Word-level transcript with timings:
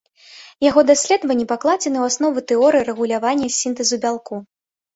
Яго 0.69 0.83
даследванні 0.91 1.45
пакладзены 1.51 1.97
ў 2.03 2.15
аснову 2.15 2.45
тэорыі 2.55 2.89
рэгулявання 2.89 3.47
сінтэзу 3.61 3.95
бялку. 4.11 4.45